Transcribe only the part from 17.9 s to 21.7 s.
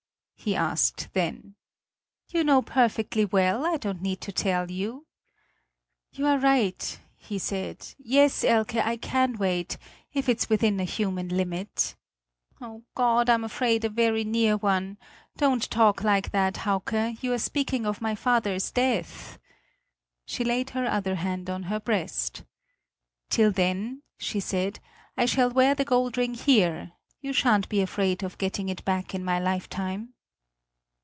my father's death!" She laid her other hand on